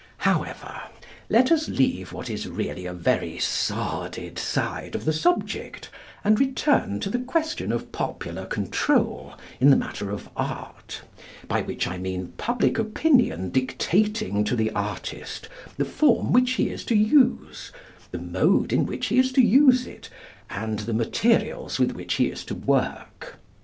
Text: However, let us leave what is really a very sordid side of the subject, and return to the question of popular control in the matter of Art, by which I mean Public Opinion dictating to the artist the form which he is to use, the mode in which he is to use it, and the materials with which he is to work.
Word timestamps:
However, 0.25 0.81
let 1.29 1.51
us 1.51 1.69
leave 1.69 2.11
what 2.11 2.27
is 2.27 2.47
really 2.47 2.87
a 2.87 2.91
very 2.91 3.37
sordid 3.37 4.39
side 4.39 4.95
of 4.95 5.05
the 5.05 5.13
subject, 5.13 5.91
and 6.23 6.39
return 6.39 6.99
to 7.01 7.09
the 7.11 7.19
question 7.19 7.71
of 7.71 7.91
popular 7.91 8.47
control 8.47 9.35
in 9.59 9.69
the 9.69 9.75
matter 9.75 10.09
of 10.09 10.27
Art, 10.35 11.03
by 11.47 11.61
which 11.61 11.85
I 11.85 11.99
mean 11.99 12.33
Public 12.37 12.79
Opinion 12.79 13.51
dictating 13.51 14.43
to 14.45 14.55
the 14.55 14.71
artist 14.71 15.47
the 15.77 15.85
form 15.85 16.33
which 16.33 16.53
he 16.53 16.71
is 16.71 16.83
to 16.85 16.95
use, 16.95 17.71
the 18.09 18.17
mode 18.17 18.73
in 18.73 18.87
which 18.87 19.05
he 19.05 19.19
is 19.19 19.31
to 19.33 19.41
use 19.43 19.85
it, 19.85 20.09
and 20.49 20.79
the 20.79 20.93
materials 20.95 21.77
with 21.79 21.91
which 21.91 22.15
he 22.15 22.25
is 22.25 22.43
to 22.45 22.55
work. 22.55 23.35